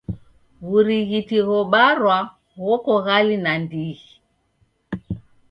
W'urighiti 0.69 1.37
ghobarwa 1.47 2.17
ghoko 2.61 2.93
gali 3.05 3.35
nandighi. 3.43 4.09